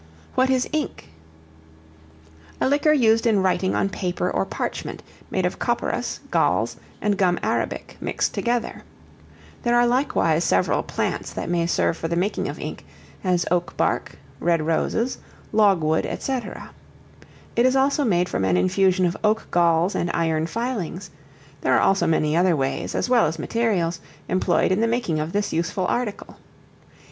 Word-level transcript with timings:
What 0.33 0.49
is 0.49 0.67
Ink? 0.73 1.09
A 2.59 2.67
liquor 2.67 2.91
used 2.91 3.27
in 3.27 3.41
writing 3.43 3.75
on 3.75 3.87
paper 3.87 4.31
or 4.31 4.47
parchment, 4.47 5.03
made 5.29 5.45
of 5.45 5.59
copperas, 5.59 6.21
galls; 6.31 6.75
and 7.03 7.19
gum 7.19 7.37
arabic 7.43 7.97
mixed 8.01 8.33
together. 8.33 8.81
There 9.61 9.75
are 9.75 9.85
likewise 9.85 10.43
several 10.43 10.81
plants 10.81 11.31
that 11.33 11.51
may 11.51 11.67
serve 11.67 11.97
for 11.97 12.07
the 12.07 12.15
making 12.15 12.47
of 12.47 12.57
ink, 12.57 12.83
as 13.23 13.45
oak 13.51 13.77
bark, 13.77 14.17
red 14.39 14.65
roses, 14.65 15.19
log 15.51 15.81
wood, 15.83 16.07
&c. 16.19 16.39
It 17.55 17.65
is 17.67 17.75
also 17.75 18.03
made 18.03 18.27
from 18.27 18.43
an 18.43 18.57
infusion 18.57 19.05
of 19.05 19.15
oak 19.23 19.49
galls 19.51 19.93
and 19.93 20.09
iron 20.15 20.47
filings: 20.47 21.11
there 21.61 21.75
are 21.75 21.79
also 21.79 22.07
many 22.07 22.35
other 22.35 22.55
ways, 22.55 22.95
as 22.95 23.07
well 23.07 23.27
as 23.27 23.37
materials, 23.37 23.99
employed 24.27 24.71
in 24.71 24.81
the 24.81 24.87
making 24.87 25.19
of 25.19 25.31
this 25.31 25.53
useful 25.53 25.85
article. 25.85 26.37